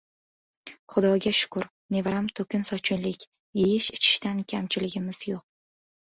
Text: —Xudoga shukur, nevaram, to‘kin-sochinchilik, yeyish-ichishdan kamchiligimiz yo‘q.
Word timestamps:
—Xudoga 0.93 1.33
shukur, 1.39 1.65
nevaram, 1.95 2.29
to‘kin-sochinchilik, 2.39 3.25
yeyish-ichishdan 3.59 4.41
kamchiligimiz 4.55 5.21
yo‘q. 5.27 5.45